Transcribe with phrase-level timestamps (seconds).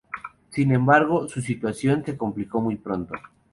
[0.49, 3.13] Sin embargo, su situación se complicó muy pronto.